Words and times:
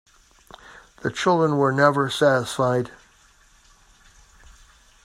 The 1.03 1.11
children 1.11 1.57
were 1.57 1.71
never 1.71 2.09
satisfied. 2.09 2.89